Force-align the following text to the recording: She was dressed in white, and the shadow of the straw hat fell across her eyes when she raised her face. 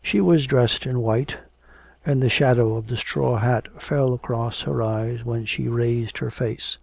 She 0.00 0.20
was 0.20 0.46
dressed 0.46 0.86
in 0.86 1.00
white, 1.00 1.38
and 2.06 2.22
the 2.22 2.28
shadow 2.28 2.76
of 2.76 2.86
the 2.86 2.96
straw 2.96 3.38
hat 3.38 3.66
fell 3.82 4.14
across 4.14 4.60
her 4.60 4.80
eyes 4.80 5.24
when 5.24 5.44
she 5.44 5.66
raised 5.66 6.18
her 6.18 6.30
face. 6.30 6.78